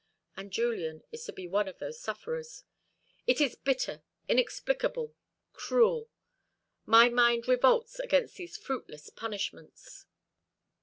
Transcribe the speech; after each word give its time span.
And 0.35 0.49
Julian 0.49 1.03
is 1.11 1.25
to 1.25 1.31
be 1.31 1.47
one 1.47 1.67
of 1.67 1.77
those 1.77 1.99
sufferers. 2.01 2.63
It 3.27 3.39
is 3.39 3.53
bitter, 3.55 4.01
inexplicable, 4.27 5.13
cruel. 5.53 6.09
My 6.87 7.07
soul 7.11 7.43
revolts 7.47 7.99
against 7.99 8.37
these 8.37 8.57
fruitless 8.57 9.11
punishments." 9.11 10.07